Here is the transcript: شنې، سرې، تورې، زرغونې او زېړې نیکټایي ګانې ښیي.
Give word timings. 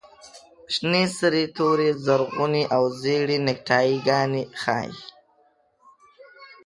شنې، 0.73 1.03
سرې، 1.17 1.43
تورې، 1.57 1.89
زرغونې 2.05 2.63
او 2.75 2.83
زېړې 3.01 3.37
نیکټایي 3.47 3.97
ګانې 4.07 4.43
ښیي. 4.61 4.91